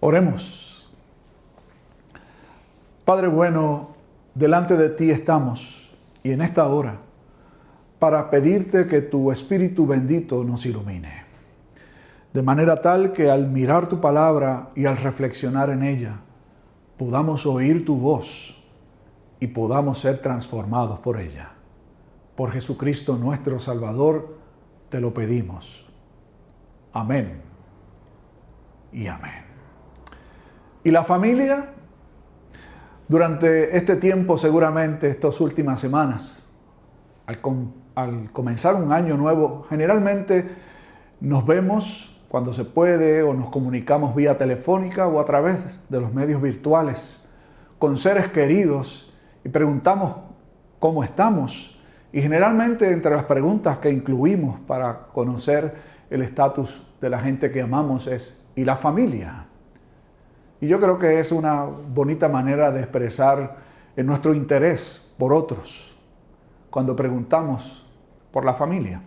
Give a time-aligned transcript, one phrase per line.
[0.00, 0.88] Oremos.
[3.04, 3.90] Padre bueno,
[4.34, 6.98] delante de ti estamos y en esta hora
[7.98, 11.24] para pedirte que tu Espíritu bendito nos ilumine.
[12.32, 16.20] De manera tal que al mirar tu palabra y al reflexionar en ella,
[16.96, 18.62] podamos oír tu voz
[19.40, 21.52] y podamos ser transformados por ella.
[22.36, 24.36] Por Jesucristo nuestro Salvador,
[24.90, 25.84] te lo pedimos.
[26.92, 27.40] Amén
[28.92, 29.47] y amén.
[30.84, 31.70] ¿Y la familia?
[33.08, 36.46] Durante este tiempo, seguramente, estas últimas semanas,
[37.26, 37.40] al,
[37.94, 40.48] al, comenzar un año nuevo, generalmente
[41.20, 46.12] nos vemos cuando se puede o nos comunicamos vía telefónica o a través de los
[46.12, 47.28] medios virtuales
[47.78, 49.14] con seres queridos
[49.44, 50.16] y preguntamos
[50.78, 51.80] cómo estamos.
[52.12, 55.74] Y generalmente entre las preguntas que incluimos para conocer
[56.10, 59.47] el estatus de la gente que amamos es ¿y la familia?
[60.60, 63.56] Y yo creo que es una bonita manera de expresar
[63.96, 65.96] nuestro interés por otros
[66.70, 67.86] cuando preguntamos
[68.30, 69.02] por la familia.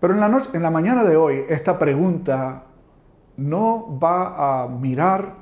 [0.00, 2.64] Pero en la, mañana de hoy esta pregunta
[3.36, 5.36] no va a mirar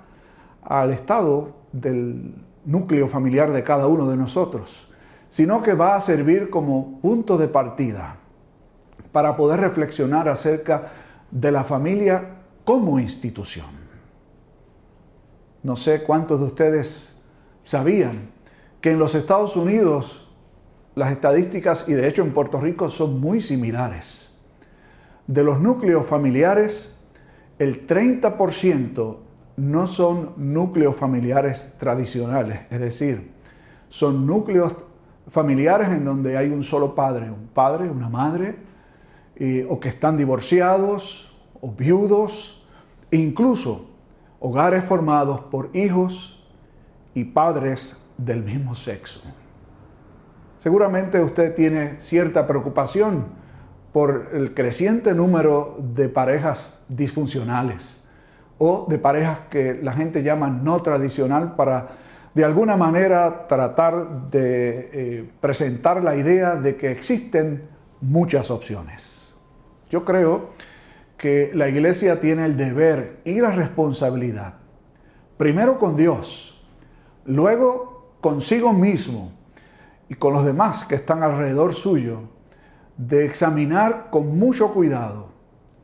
[0.63, 4.93] al estado del núcleo familiar de cada uno de nosotros,
[5.29, 8.17] sino que va a servir como punto de partida
[9.13, 10.93] para poder reflexionar acerca
[11.31, 13.80] de la familia como institución.
[15.63, 17.21] No sé cuántos de ustedes
[17.63, 18.31] sabían
[18.81, 20.29] que en los Estados Unidos
[20.95, 24.35] las estadísticas y de hecho en Puerto Rico son muy similares.
[25.27, 26.97] De los núcleos familiares,
[27.59, 29.17] el 30%
[29.57, 33.31] no son núcleos familiares tradicionales, es decir,
[33.89, 34.75] son núcleos
[35.29, 38.57] familiares en donde hay un solo padre, un padre, una madre,
[39.69, 42.63] o que están divorciados o viudos,
[43.11, 43.90] incluso
[44.41, 46.43] hogares formados por hijos
[47.15, 49.21] y padres del mismo sexo.
[50.57, 53.27] Seguramente usted tiene cierta preocupación
[53.93, 58.05] por el creciente número de parejas disfuncionales
[58.59, 61.89] o de parejas que la gente llama no tradicional para
[62.35, 67.69] de alguna manera tratar de eh, presentar la idea de que existen
[68.01, 69.35] muchas opciones.
[69.89, 70.51] Yo creo
[71.21, 74.55] que la iglesia tiene el deber y la responsabilidad,
[75.37, 76.67] primero con Dios,
[77.27, 79.31] luego consigo mismo
[80.09, 82.23] y con los demás que están alrededor suyo,
[82.97, 85.29] de examinar con mucho cuidado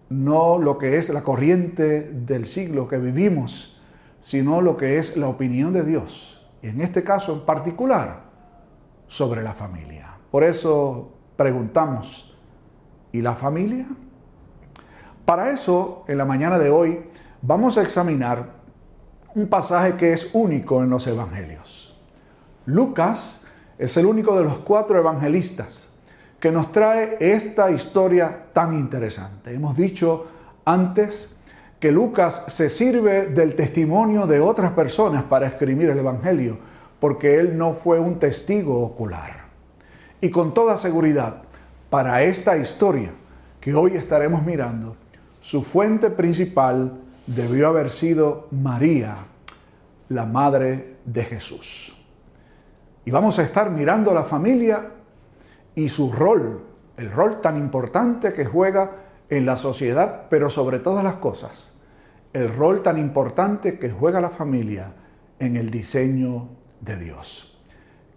[0.09, 3.79] no lo que es la corriente del siglo que vivimos,
[4.23, 8.23] sino lo que es la opinión de Dios, y en este caso en particular,
[9.07, 10.17] sobre la familia.
[10.31, 12.39] Por eso preguntamos,
[13.13, 13.87] ¿y la familia?
[15.27, 17.01] Para eso, en la mañana de hoy,
[17.43, 18.47] vamos a examinar
[19.35, 21.99] un pasaje que es único en los evangelios.
[22.65, 23.45] Lucas
[23.77, 25.89] es el único de los cuatro evangelistas
[26.39, 29.53] que nos trae esta historia tan interesante.
[29.53, 30.27] Hemos dicho
[30.65, 31.35] antes
[31.81, 36.57] que Lucas se sirve del testimonio de otras personas para escribir el Evangelio,
[37.01, 39.47] porque él no fue un testigo ocular.
[40.21, 41.43] Y con toda seguridad,
[41.91, 43.13] para esta historia
[43.61, 44.97] que hoy estaremos mirando,
[45.47, 49.29] su fuente principal debió haber sido María,
[50.09, 52.05] la madre de Jesús.
[53.05, 54.91] Y vamos a estar mirando a la familia
[55.73, 56.65] y su rol,
[56.97, 58.91] el rol tan importante que juega
[59.31, 61.79] en la sociedad, pero sobre todas las cosas,
[62.33, 64.95] el rol tan importante que juega la familia
[65.39, 66.49] en el diseño
[66.81, 67.63] de Dios.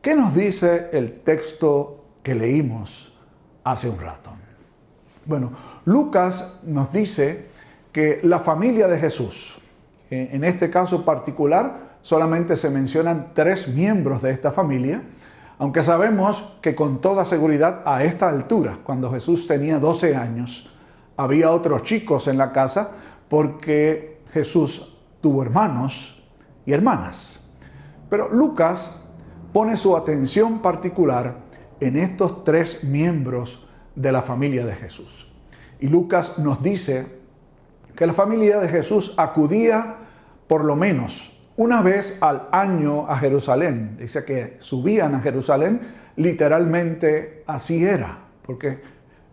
[0.01, 3.15] ¿Qué nos dice el texto que leímos
[3.63, 4.38] hace un rato?
[5.29, 5.51] Bueno,
[5.85, 7.49] Lucas nos dice
[7.91, 9.59] que la familia de Jesús,
[10.09, 15.03] en este caso particular, solamente se mencionan tres miembros de esta familia,
[15.59, 20.67] aunque sabemos que con toda seguridad a esta altura, cuando Jesús tenía 12 años,
[21.15, 22.89] había otros chicos en la casa
[23.29, 26.23] porque Jesús tuvo hermanos
[26.65, 27.47] y hermanas.
[28.09, 29.03] Pero Lucas
[29.53, 31.35] pone su atención particular
[31.79, 33.68] en estos tres miembros
[33.99, 35.27] de la familia de Jesús.
[35.81, 37.05] Y Lucas nos dice
[37.95, 39.97] que la familia de Jesús acudía
[40.47, 43.97] por lo menos una vez al año a Jerusalén.
[43.99, 45.81] Dice que subían a Jerusalén,
[46.15, 48.79] literalmente así era, porque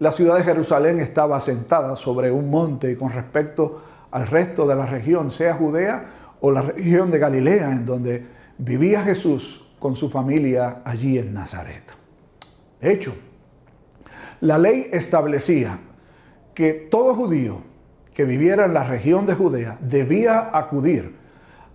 [0.00, 3.78] la ciudad de Jerusalén estaba asentada sobre un monte con respecto
[4.10, 6.06] al resto de la región, sea Judea
[6.40, 8.26] o la región de Galilea, en donde
[8.58, 11.94] vivía Jesús con su familia allí en Nazaret.
[12.80, 13.14] De hecho,
[14.40, 15.78] la ley establecía
[16.54, 17.62] que todo judío
[18.14, 21.16] que viviera en la región de Judea debía acudir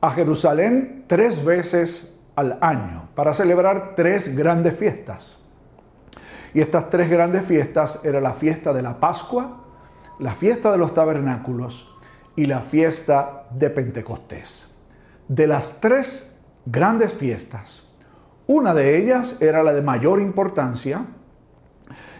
[0.01, 5.39] a Jerusalén tres veces al año para celebrar tres grandes fiestas.
[6.53, 9.65] Y estas tres grandes fiestas eran la fiesta de la Pascua,
[10.19, 11.95] la fiesta de los tabernáculos
[12.35, 14.75] y la fiesta de Pentecostés.
[15.27, 16.35] De las tres
[16.65, 17.87] grandes fiestas,
[18.47, 21.05] una de ellas era la de mayor importancia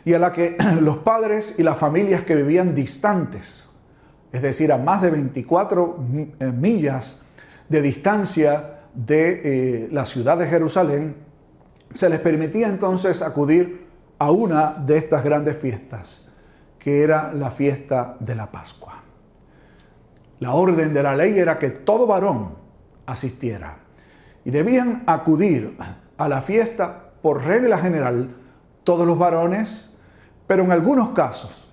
[0.06, 3.65] y a la que los padres y las familias que vivían distantes,
[4.31, 5.98] es decir, a más de 24
[6.39, 7.24] eh, millas
[7.68, 11.15] de distancia de eh, la ciudad de Jerusalén,
[11.94, 13.88] se les permitía entonces acudir
[14.18, 16.30] a una de estas grandes fiestas,
[16.80, 19.01] que era la fiesta de la Pascua.
[20.39, 22.56] La orden de la ley era que todo varón
[23.06, 23.77] asistiera
[24.44, 25.77] y debían acudir
[26.18, 28.36] a la fiesta por regla general
[28.83, 29.90] todos los varones,
[30.51, 31.69] pero en algunos casos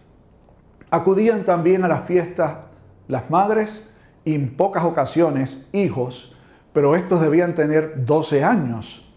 [0.89, 2.67] acudían también a la fiesta
[3.09, 3.91] las madres
[4.25, 6.37] y en pocas ocasiones hijos,
[6.73, 9.13] pero estos debían tener 12 años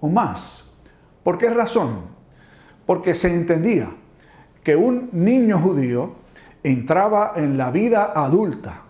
[0.00, 0.76] o más.
[1.24, 2.02] ¿Por qué razón?
[2.86, 3.88] Porque se entendía
[4.62, 6.14] que un niño judío
[6.62, 8.82] entraba en la vida adulta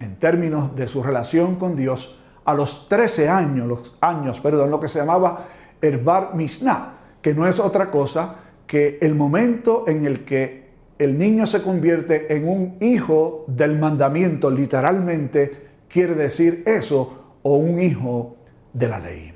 [0.00, 4.80] en términos de su relación con Dios a los 13 años, los años, perdón, lo
[4.80, 5.44] que se llamaba
[5.80, 10.68] Erbar Mishnah, que no es otra cosa que el momento en el que
[10.98, 17.80] el niño se convierte en un hijo del mandamiento, literalmente quiere decir eso, o un
[17.80, 18.36] hijo
[18.72, 19.32] de la ley.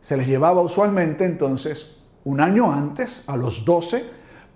[0.00, 4.04] Se les llevaba usualmente entonces un año antes, a los 12,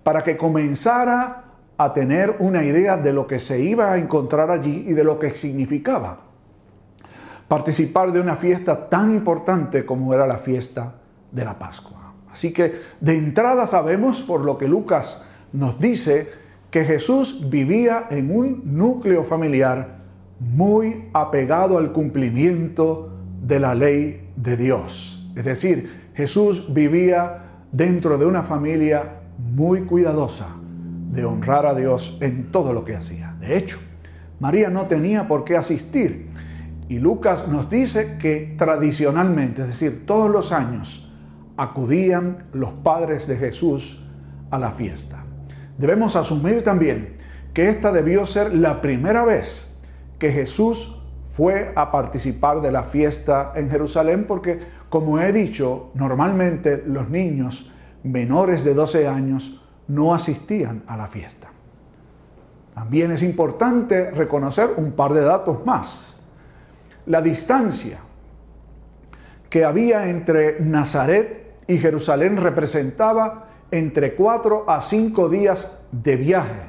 [0.03, 1.45] para que comenzara
[1.79, 5.19] a tener una idea de lo que se iba a encontrar allí y de lo
[5.19, 6.31] que significaba
[7.51, 10.95] participar de una fiesta tan importante como era la fiesta
[11.33, 12.00] de la Pascua.
[12.33, 15.23] Así que de entrada sabemos por lo que Lucas
[15.53, 16.29] nos dice
[16.71, 19.99] que Jesús vivía en un núcleo familiar
[20.39, 23.13] muy apegado al cumplimiento
[23.43, 25.31] de la ley de Dios.
[25.37, 30.49] Es decir, Jesús vivía dentro de una familia muy cuidadosa
[31.13, 33.37] de honrar a Dios en todo lo que hacía.
[33.41, 33.79] De hecho,
[34.39, 36.31] María no tenía por qué asistir.
[36.89, 41.10] Y Lucas nos dice que tradicionalmente, es decir, todos los años,
[41.61, 44.03] acudían los padres de Jesús
[44.51, 45.25] a la fiesta.
[45.77, 47.17] Debemos asumir también
[47.53, 49.77] que esta debió ser la primera vez
[50.19, 51.03] que Jesús
[51.33, 54.59] fue a participar de la fiesta en Jerusalén porque,
[54.89, 57.71] como he dicho, normalmente los niños
[58.05, 61.49] menores de 12 años no asistían a la fiesta.
[62.75, 66.23] También es importante reconocer un par de datos más.
[67.05, 67.99] La distancia
[69.51, 71.40] que había entre Nazaret
[71.71, 76.63] y Jerusalén representaba entre 4 a 5 días de viaje.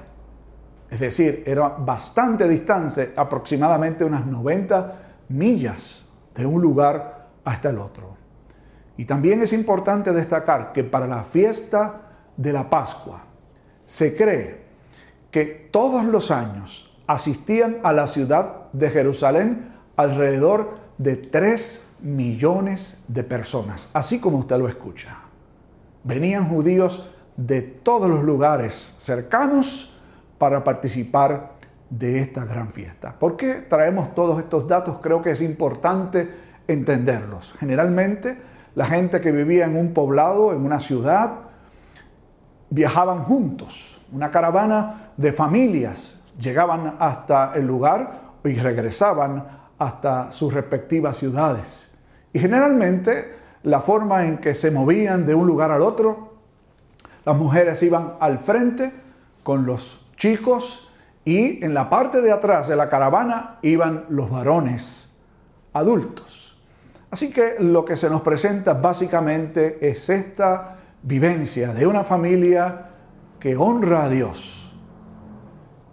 [0.92, 4.96] Es decir, era bastante distancia, aproximadamente unas 90
[5.30, 8.16] millas de un lugar hasta el otro.
[8.96, 12.02] Y también es importante destacar que para la fiesta
[12.38, 13.24] de la Pascua
[13.84, 14.62] se cree
[15.32, 23.24] que todos los años asistían a la ciudad de Jerusalén alrededor de 3 millones de
[23.24, 25.18] personas, así como usted lo escucha.
[26.04, 29.94] Venían judíos de todos los lugares cercanos
[30.38, 31.54] para participar
[31.90, 33.18] de esta gran fiesta.
[33.18, 34.98] ¿Por qué traemos todos estos datos?
[35.02, 36.30] Creo que es importante
[36.68, 37.54] entenderlos.
[37.60, 38.38] Generalmente
[38.76, 41.32] la gente que vivía en un poblado, en una ciudad,
[42.70, 49.46] viajaban juntos, una caravana de familias, llegaban hasta el lugar y regresaban
[49.78, 51.91] hasta sus respectivas ciudades.
[52.34, 56.32] Y generalmente la forma en que se movían de un lugar al otro,
[57.26, 58.92] las mujeres iban al frente
[59.44, 60.90] con los chicos
[61.24, 65.16] y en la parte de atrás de la caravana iban los varones
[65.74, 66.58] adultos.
[67.12, 72.90] Así que lo que se nos presenta básicamente es esta vivencia de una familia
[73.40, 74.74] que honra a Dios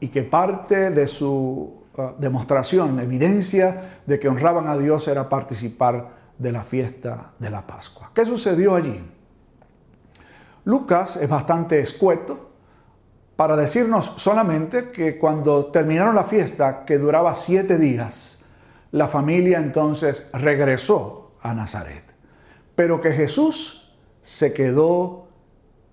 [0.00, 6.18] y que parte de su uh, demostración, evidencia de que honraban a Dios era participar
[6.38, 8.11] de la fiesta de la Pascua.
[8.14, 9.00] ¿Qué sucedió allí?
[10.64, 12.50] Lucas es bastante escueto
[13.37, 18.45] para decirnos solamente que cuando terminaron la fiesta, que duraba siete días,
[18.90, 22.04] la familia entonces regresó a Nazaret,
[22.75, 25.28] pero que Jesús se quedó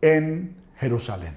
[0.02, 1.36] en Jerusalén.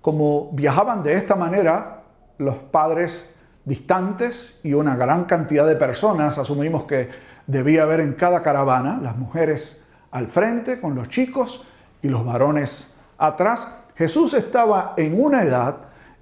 [0.00, 2.02] Como viajaban de esta manera
[2.38, 3.35] los padres
[3.66, 7.08] distantes y una gran cantidad de personas, asumimos que
[7.46, 11.64] debía haber en cada caravana, las mujeres al frente con los chicos
[12.00, 15.76] y los varones atrás, Jesús estaba en una edad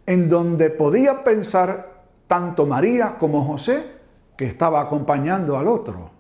[0.07, 1.93] en donde podía pensar
[2.27, 3.93] tanto María como José
[4.37, 6.11] que estaba acompañando al otro.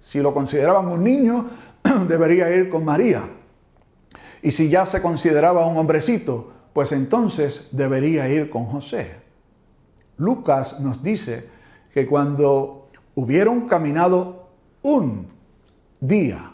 [0.00, 1.48] Si lo consideraban un niño,
[2.06, 3.22] debería ir con María.
[4.42, 9.23] Y si ya se consideraba un hombrecito, pues entonces debería ir con José.
[10.16, 11.48] Lucas nos dice
[11.92, 14.48] que cuando hubieron caminado
[14.82, 15.28] un
[16.00, 16.52] día,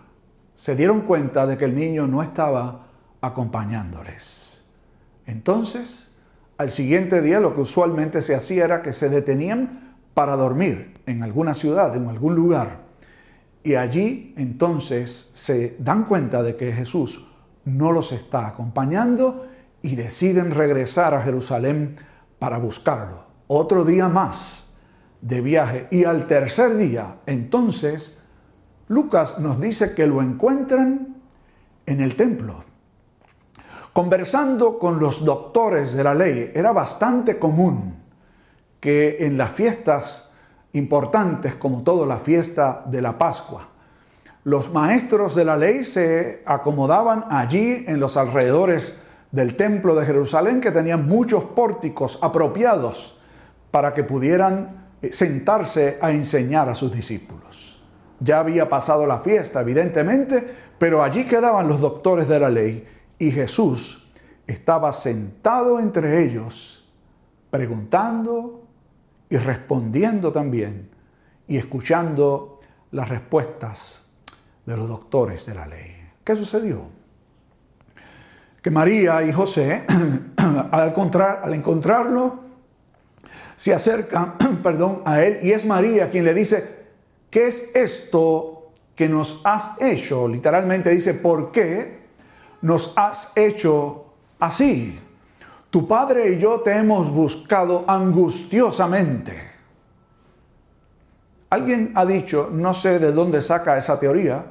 [0.55, 2.87] se dieron cuenta de que el niño no estaba
[3.21, 4.64] acompañándoles.
[5.26, 6.14] Entonces,
[6.59, 11.23] al siguiente día lo que usualmente se hacía era que se detenían para dormir en
[11.23, 12.81] alguna ciudad, en algún lugar.
[13.62, 17.26] Y allí entonces se dan cuenta de que Jesús
[17.64, 19.47] no los está acompañando
[19.83, 21.97] y deciden regresar a Jerusalén
[22.38, 23.29] para buscarlo.
[23.52, 24.76] Otro día más
[25.21, 25.88] de viaje.
[25.90, 28.23] Y al tercer día, entonces,
[28.87, 31.16] Lucas nos dice que lo encuentran
[31.85, 32.62] en el templo.
[33.92, 37.97] Conversando con los doctores de la ley, era bastante común
[38.78, 40.33] que en las fiestas
[40.73, 43.66] importantes, como todo la fiesta de la Pascua,
[44.45, 48.95] los maestros de la ley se acomodaban allí en los alrededores
[49.33, 53.16] del templo de Jerusalén, que tenían muchos pórticos apropiados
[53.70, 57.82] para que pudieran eh, sentarse a enseñar a sus discípulos.
[58.18, 60.46] Ya había pasado la fiesta, evidentemente,
[60.78, 62.86] pero allí quedaban los doctores de la ley
[63.18, 64.10] y Jesús
[64.46, 66.88] estaba sentado entre ellos,
[67.50, 68.66] preguntando
[69.28, 70.90] y respondiendo también
[71.46, 72.60] y escuchando
[72.90, 74.10] las respuestas
[74.66, 75.96] de los doctores de la ley.
[76.24, 76.84] ¿Qué sucedió?
[78.60, 79.86] Que María y José,
[80.36, 80.92] al,
[81.42, 82.50] al encontrarlo,
[83.61, 86.87] se acercan perdón, a él y es María quien le dice,
[87.29, 90.26] ¿qué es esto que nos has hecho?
[90.26, 92.00] Literalmente dice, ¿por qué?
[92.62, 94.07] nos has hecho
[94.38, 94.99] así.
[95.69, 99.50] Tu padre y yo te hemos buscado angustiosamente.
[101.50, 104.47] Alguien ha dicho, no sé de dónde saca esa teoría,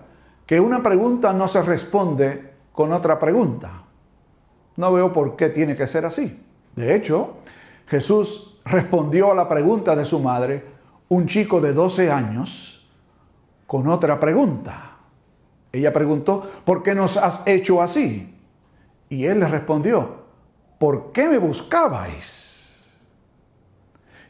[0.46, 3.86] que una pregunta no se responde con otra pregunta.
[4.76, 6.46] No veo por qué tiene que ser así.
[6.76, 7.38] De hecho,
[7.88, 10.64] Jesús respondió a la pregunta de su madre,
[11.10, 12.88] un chico de 12 años,
[13.66, 14.98] con otra pregunta.
[15.72, 18.36] Ella preguntó, ¿por qué nos has hecho así?
[19.10, 20.24] Y él le respondió,
[20.78, 23.00] ¿por qué me buscabais?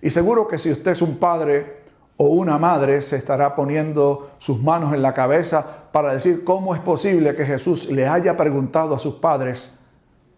[0.01, 1.83] Y seguro que si usted es un padre
[2.17, 6.81] o una madre, se estará poniendo sus manos en la cabeza para decir cómo es
[6.81, 9.73] posible que Jesús le haya preguntado a sus padres,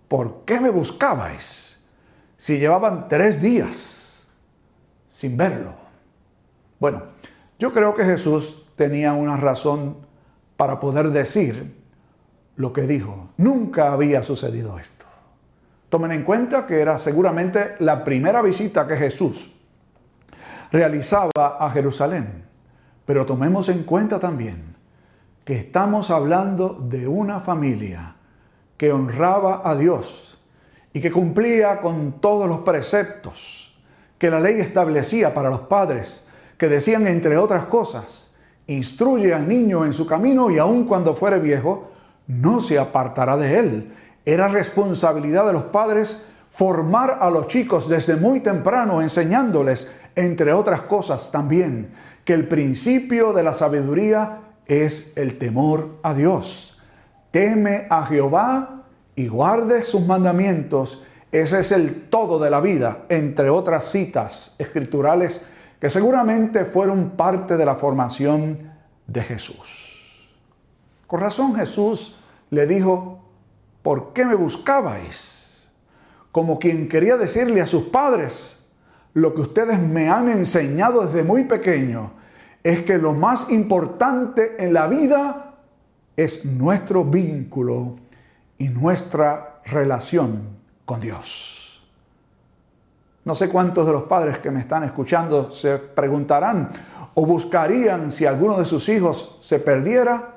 [0.08, 1.81] ¿por qué me buscabais?
[2.42, 4.28] Si llevaban tres días
[5.06, 5.76] sin verlo.
[6.80, 7.04] Bueno,
[7.60, 9.98] yo creo que Jesús tenía una razón
[10.58, 11.78] para poder decir
[12.56, 13.30] lo que dijo.
[13.38, 15.06] Nunca había sucedido esto.
[15.90, 19.54] Tomen en cuenta que era seguramente la primera visita que Jesús
[20.72, 22.44] realizaba a Jerusalén.
[23.06, 24.76] Pero tomemos en cuenta también
[25.46, 28.16] que estamos hablando de una familia
[28.78, 30.31] que honraba a Dios
[30.94, 33.74] y que cumplía con todos los preceptos
[34.18, 36.26] que la ley establecía para los padres,
[36.58, 38.36] que decían, entre otras cosas,
[38.68, 41.90] instruye al niño en su camino y aun cuando fuere viejo,
[42.28, 43.94] no se apartará de él.
[44.24, 50.82] Era responsabilidad de los padres formar a los chicos desde muy temprano, enseñándoles, entre otras
[50.82, 51.92] cosas también,
[52.24, 56.80] que el principio de la sabiduría es el temor a Dios.
[57.32, 58.81] Teme a Jehová
[59.22, 61.04] y guarde sus mandamientos.
[61.32, 65.46] Ese es el todo de la vida, entre otras citas escriturales
[65.80, 68.72] que seguramente fueron parte de la formación
[69.06, 70.28] de Jesús.
[71.06, 72.16] Con razón Jesús
[72.50, 73.20] le dijo,
[73.84, 75.66] ¿por qué me buscabais?
[76.32, 78.66] Como quien quería decirle a sus padres,
[79.14, 82.14] lo que ustedes me han enseñado desde muy pequeño
[82.64, 85.58] es que lo más importante en la vida
[86.16, 87.98] es nuestro vínculo
[88.62, 90.50] y nuestra relación
[90.86, 91.82] con Dios.
[93.26, 96.70] No sé cuántos de los padres que me están escuchando se preguntarán
[97.16, 100.36] o buscarían si alguno de sus hijos se perdiera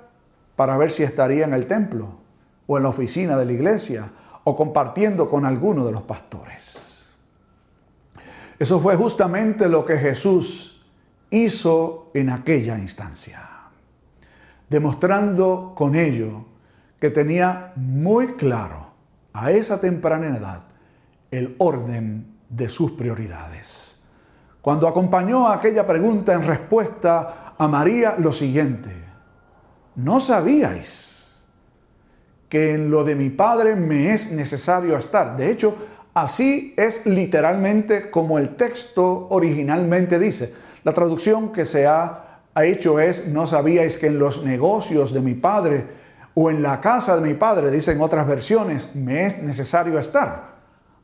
[0.57, 2.09] para ver si estaría en el templo
[2.67, 4.11] o en la oficina de la iglesia
[4.45, 7.15] o compartiendo con alguno de los pastores.
[8.59, 10.83] Eso fue justamente lo que Jesús
[11.29, 13.47] hizo en aquella instancia,
[14.71, 16.54] demostrando con ello
[17.05, 18.87] que tenía muy claro
[19.35, 20.63] a esa temprana edad
[21.31, 24.03] el orden de sus prioridades.
[24.63, 28.91] Cuando acompañó a aquella pregunta en respuesta a María lo siguiente,
[29.97, 31.45] ¿no sabíais
[32.49, 35.37] que en lo de mi Padre me es necesario estar?
[35.37, 35.77] De hecho,
[36.15, 40.55] así es literalmente como el texto originalmente dice.
[40.85, 45.35] La traducción que se ha, hecho es, no sabíais que en los negocios de mi
[45.35, 46.04] padre
[46.35, 50.55] o en la casa de mi padre, dicen otras versiones, me es necesario estar.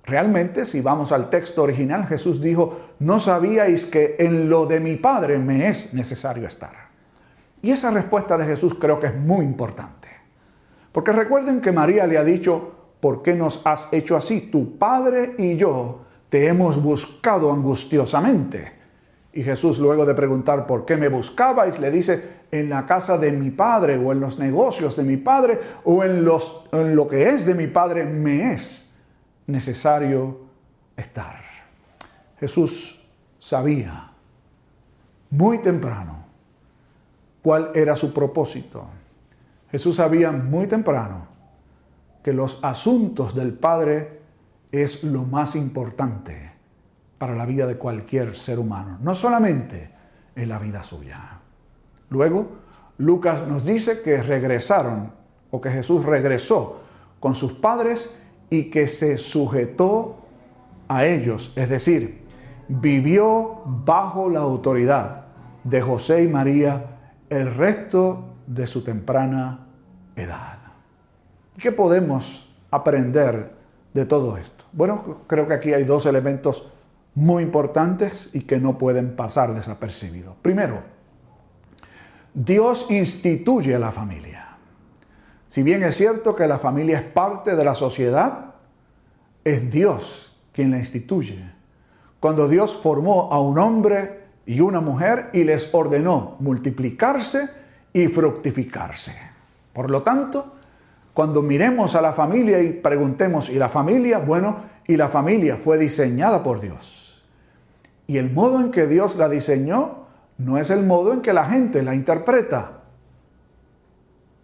[0.05, 4.97] Realmente, si vamos al texto original, Jesús dijo, no sabíais que en lo de mi
[4.97, 6.91] padre me es necesario estar.
[7.63, 10.09] Y esa respuesta de Jesús creo que es muy importante.
[10.91, 14.49] Porque recuerden que María le ha dicho, ¿por qué nos has hecho así?
[14.51, 18.80] Tu padre y yo te hemos buscado angustiosamente.
[19.33, 23.31] Y Jesús luego de preguntar por qué me buscabais, le dice, en la casa de
[23.31, 27.29] mi padre o en los negocios de mi padre o en, los, en lo que
[27.29, 28.91] es de mi padre me es
[29.47, 30.41] necesario
[30.97, 31.41] estar.
[32.41, 33.07] Jesús
[33.39, 34.11] sabía
[35.31, 36.25] muy temprano
[37.43, 38.87] cuál era su propósito.
[39.71, 41.29] Jesús sabía muy temprano
[42.23, 44.21] que los asuntos del Padre
[44.73, 46.50] es lo más importante
[47.21, 49.91] para la vida de cualquier ser humano, no solamente
[50.35, 51.39] en la vida suya.
[52.09, 52.49] Luego,
[52.97, 55.13] Lucas nos dice que regresaron,
[55.51, 56.81] o que Jesús regresó
[57.21, 58.17] con sus padres
[58.49, 60.17] y que se sujetó
[60.89, 62.23] a ellos, es decir,
[62.69, 65.27] vivió bajo la autoridad
[65.63, 66.97] de José y María
[67.29, 69.67] el resto de su temprana
[70.17, 70.57] edad.
[71.59, 73.53] ¿Qué podemos aprender
[73.93, 74.65] de todo esto?
[74.73, 76.67] Bueno, creo que aquí hay dos elementos
[77.15, 80.37] muy importantes y que no pueden pasar desapercibidos.
[80.43, 80.83] Primero,
[82.33, 84.57] Dios instituye la familia.
[85.49, 88.55] Si bien es cierto que la familia es parte de la sociedad,
[89.43, 91.51] es Dios quien la instituye.
[92.21, 97.51] Cuando Dios formó a un hombre y una mujer y les ordenó multiplicarse
[97.93, 99.15] y fructificarse.
[99.73, 100.55] Por lo tanto,
[101.15, 104.19] cuando miremos a la familia y preguntemos, ¿y la familia?
[104.19, 107.00] Bueno, y la familia fue diseñada por Dios.
[108.11, 109.99] Y el modo en que Dios la diseñó
[110.37, 112.81] no es el modo en que la gente la interpreta.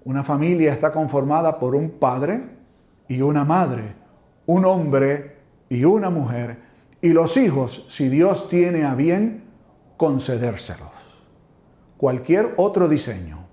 [0.04, 2.44] Una familia está conformada por un padre
[3.08, 3.96] y una madre,
[4.46, 6.58] un hombre y una mujer,
[7.00, 9.42] y los hijos, si Dios tiene a bien,
[9.96, 11.26] concedérselos.
[11.96, 13.46] Cualquier otro diseño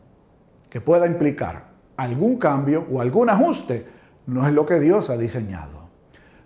[0.69, 3.87] que pueda implicar algún cambio o algún ajuste
[4.27, 5.89] no es lo que Dios ha diseñado.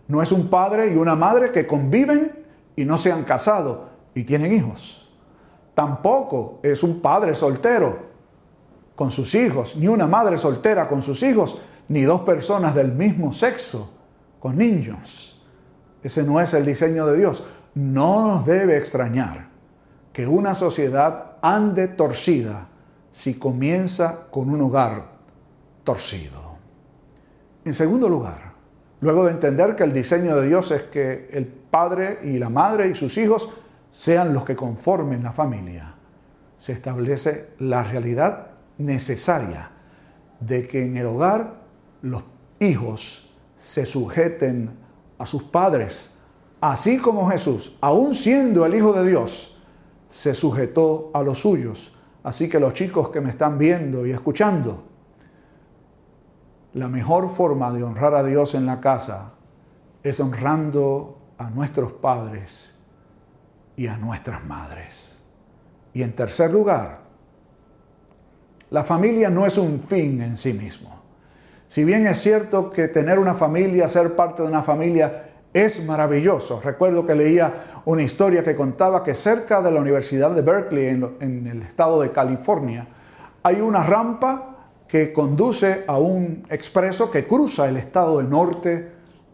[0.08, 2.37] No es un padre y una madre que conviven
[2.78, 5.10] y no se han casado y tienen hijos.
[5.76, 8.08] Tampoco es un padre soltero
[8.96, 11.60] con sus hijos, ni una madre soltera con sus hijos,
[11.90, 13.92] ni dos personas del mismo sexo
[14.40, 15.44] con niños.
[16.02, 17.44] Ese no es el diseño de Dios.
[17.76, 19.50] No nos debe extrañar
[20.14, 22.70] que una sociedad ande torcida
[23.12, 25.18] si comienza con un hogar
[25.84, 26.56] torcido.
[27.66, 28.54] En segundo lugar,
[29.02, 32.90] luego de entender que el diseño de Dios es que el padre y la madre
[32.90, 33.50] y sus hijos
[33.90, 35.96] sean los que conformen la familia,
[36.58, 39.72] se establece la realidad necesaria
[40.40, 41.62] de que en el hogar
[42.02, 42.24] los
[42.60, 44.72] hijos se sujeten
[45.18, 46.16] a sus padres,
[46.62, 49.60] así como Jesús, aun siendo el Hijo de Dios,
[50.08, 51.94] se sujetó a los suyos.
[52.24, 54.84] Así que los chicos que me están viendo y escuchando,
[56.78, 59.34] la mejor forma de honrar a Dios en la casa
[60.04, 62.76] es honrando a nuestros padres
[63.76, 65.24] y a nuestras madres.
[65.94, 67.02] Y en tercer lugar,
[68.70, 71.02] la familia no es un fin en sí mismo.
[71.68, 76.62] Si bien es cierto que tener una familia, ser parte de una familia, es maravilloso.
[76.64, 81.48] Recuerdo que leía una historia que contaba que cerca de la Universidad de Berkeley, en,
[81.48, 82.88] el estado de California,
[83.44, 84.57] hay una rampa
[84.88, 88.92] que conduce a un expreso que cruza el estado de norte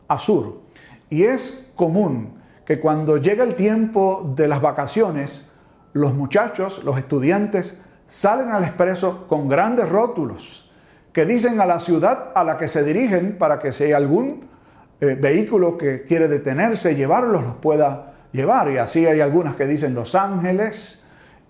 [0.07, 0.61] a sur.
[1.09, 2.35] Y es común
[2.65, 5.51] que cuando llega el tiempo de las vacaciones,
[5.93, 10.71] los muchachos, los estudiantes, salen al expreso con grandes rótulos
[11.11, 14.47] que dicen a la ciudad a la que se dirigen para que si hay algún
[14.99, 18.71] eh, vehículo que quiere detenerse, llevarlos, los pueda llevar.
[18.71, 21.02] Y así hay algunas que dicen Los Ángeles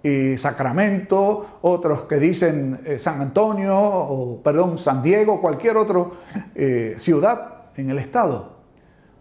[0.03, 6.05] y Sacramento, otros que dicen eh, San Antonio, o perdón, San Diego, cualquier otra
[6.53, 8.53] eh, ciudad en el estado.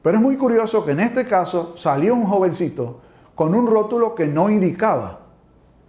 [0.03, 3.01] Pero es muy curioso que en este caso salió un jovencito
[3.35, 5.21] con un rótulo que no indicaba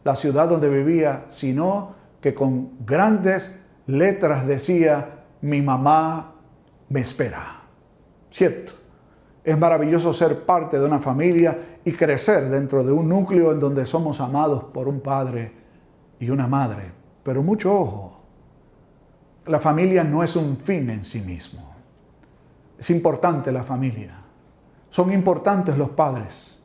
[0.03, 6.36] la ciudad donde vivía, sino que con grandes letras decía, mi mamá
[6.89, 7.63] me espera.
[8.34, 8.73] ¿cierto?
[9.43, 13.86] Es maravilloso ser parte de una familia y crecer dentro de un núcleo en donde
[13.86, 15.52] somos amados por un padre
[16.19, 16.91] y una madre.
[17.24, 18.19] Pero mucho ojo,
[19.46, 21.74] la familia no es un fin en sí mismo.
[22.78, 24.17] Es importante la familia.
[24.89, 26.60] Son importantes los padres.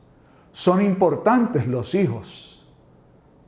[0.51, 2.67] Son importantes los hijos.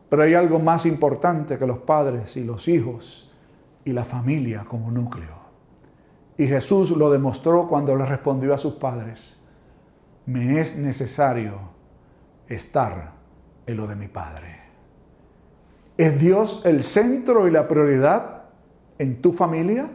[0.10, 3.32] Pero hay algo más importante que los padres y los hijos
[3.86, 5.42] y la familia como núcleo.
[6.38, 9.41] Y Jesús lo demostró cuando le respondió a sus padres,
[10.32, 11.60] me es necesario
[12.48, 13.12] estar
[13.66, 14.62] en lo de mi Padre.
[15.98, 18.44] ¿Es Dios el centro y la prioridad
[18.98, 19.90] en tu familia?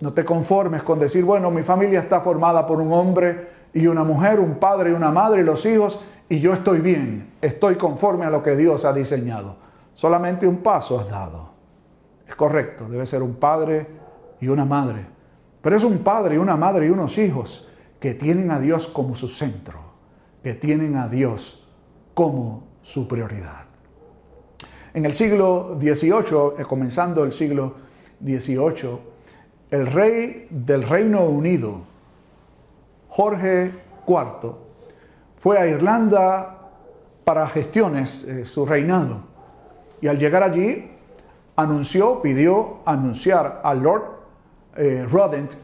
[0.00, 4.04] No te conformes con decir, bueno, mi familia está formada por un hombre y una
[4.04, 8.24] mujer, un padre y una madre y los hijos, y yo estoy bien, estoy conforme
[8.24, 9.56] a lo que Dios ha diseñado.
[9.94, 11.50] Solamente un paso has dado.
[12.26, 13.86] Es correcto, debe ser un padre
[14.40, 15.04] y una madre.
[15.60, 17.65] Pero es un padre y una madre y unos hijos
[18.00, 19.78] que tienen a Dios como su centro,
[20.42, 21.66] que tienen a Dios
[22.14, 23.64] como su prioridad.
[24.94, 27.74] En el siglo XVIII, eh, comenzando el siglo
[28.24, 28.98] XVIII,
[29.70, 31.82] el rey del Reino Unido,
[33.08, 33.72] Jorge
[34.06, 34.54] IV,
[35.36, 36.70] fue a Irlanda
[37.24, 39.20] para gestiones, eh, su reinado.
[40.00, 40.90] Y al llegar allí,
[41.56, 44.04] anunció, pidió anunciar a Lord
[44.76, 45.54] eh, Rodent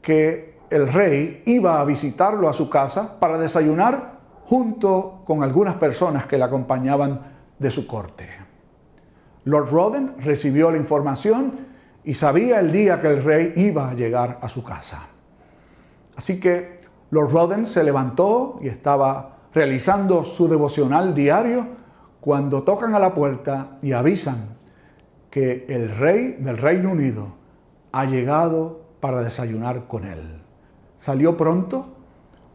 [0.00, 6.26] que el rey iba a visitarlo a su casa para desayunar junto con algunas personas
[6.26, 7.20] que le acompañaban
[7.58, 8.28] de su corte.
[9.44, 11.66] Lord Roden recibió la información
[12.04, 15.08] y sabía el día que el rey iba a llegar a su casa.
[16.16, 16.80] Así que
[17.10, 21.66] Lord Roden se levantó y estaba realizando su devocional diario
[22.20, 24.56] cuando tocan a la puerta y avisan
[25.30, 27.34] que el rey del Reino Unido
[27.92, 30.42] ha llegado para desayunar con él.
[31.00, 31.86] Salió pronto,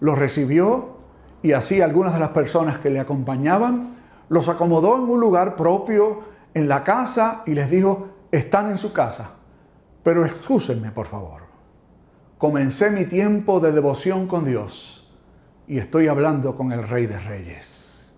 [0.02, 0.98] lo recibió
[1.42, 3.96] y así algunas de las personas que le acompañaban
[4.30, 6.20] los acomodó en un lugar propio
[6.54, 9.32] en la casa y les dijo, están en su casa,
[10.04, 11.42] pero excúsenme por favor.
[12.38, 15.12] Comencé mi tiempo de devoción con Dios
[15.66, 18.14] y estoy hablando con el Rey de Reyes.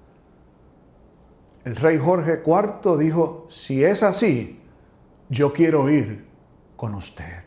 [1.64, 4.60] El rey Jorge IV dijo, si es así,
[5.30, 6.28] yo quiero ir
[6.76, 7.47] con usted.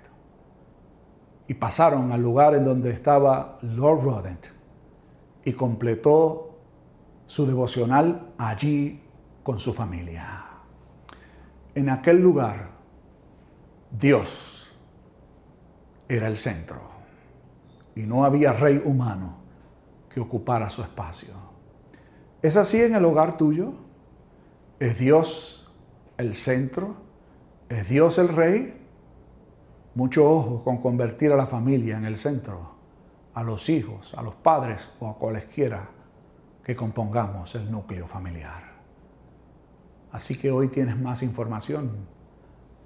[1.51, 4.47] Y pasaron al lugar en donde estaba Lord Rodent
[5.45, 6.61] y completó
[7.27, 9.03] su devocional allí
[9.43, 10.45] con su familia.
[11.75, 12.71] En aquel lugar,
[13.91, 14.77] Dios
[16.09, 16.83] era el centro
[17.97, 19.39] y no había rey humano
[20.09, 21.35] que ocupara su espacio.
[22.43, 23.73] ¿Es así en el hogar tuyo?
[24.79, 25.69] ¿Es Dios
[26.17, 26.95] el centro?
[27.69, 28.80] ¿Es Dios el rey?
[29.95, 32.75] Mucho ojo con convertir a la familia en el centro,
[33.35, 35.89] a los hijos, a los padres o a cualesquiera
[36.63, 38.71] que compongamos el núcleo familiar.
[40.13, 41.91] Así que hoy tienes más información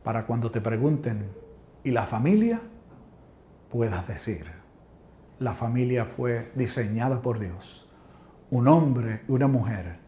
[0.03, 1.31] para cuando te pregunten,
[1.83, 2.61] ¿y la familia?
[3.75, 4.47] puedas decir,
[5.41, 7.89] la familia fue diseñada por Dios,
[8.51, 9.99] un hombre una mujer,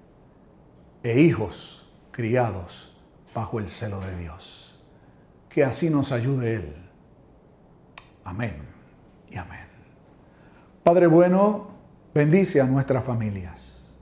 [1.03, 2.97] e hijos criados
[3.35, 4.81] bajo el celo de Dios.
[5.49, 6.86] Que así nos ayude Él.
[8.27, 8.57] Amén
[9.31, 9.67] y amén.
[10.83, 11.69] Padre bueno,
[12.13, 13.99] bendice a nuestras familias.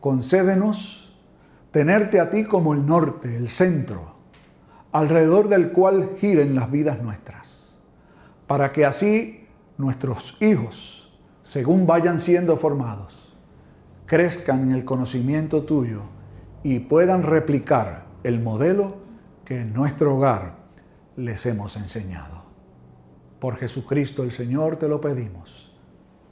[0.00, 1.16] Concédenos
[1.70, 4.16] tenerte a ti como el norte, el centro,
[4.90, 7.80] alrededor del cual giren las vidas nuestras,
[8.48, 9.46] para que así
[9.78, 13.36] nuestros hijos, según vayan siendo formados,
[14.06, 16.02] crezcan en el conocimiento tuyo
[16.64, 18.96] y puedan replicar el modelo
[19.44, 20.56] que en nuestro hogar
[21.14, 22.45] les hemos enseñado.
[23.40, 25.70] Por Jesucristo el Señor te lo pedimos,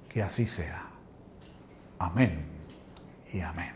[0.08, 0.88] que así sea.
[1.98, 2.44] Amén
[3.32, 3.73] y amén.